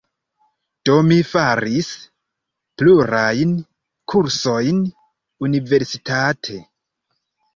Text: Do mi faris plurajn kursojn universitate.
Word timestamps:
Do 0.89 0.93
mi 1.09 1.17
faris 1.31 1.89
plurajn 2.83 3.53
kursojn 4.13 4.79
universitate. 5.49 6.59